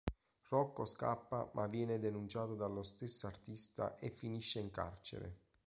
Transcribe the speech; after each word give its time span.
Rocco 0.49 0.85
scappa 0.85 1.51
ma 1.53 1.67
viene 1.67 1.99
denunciato 1.99 2.55
dallo 2.55 2.81
stesso 2.81 3.27
artista 3.27 3.93
e 3.97 4.09
finisce 4.09 4.59
in 4.59 4.71
carcere. 4.71 5.37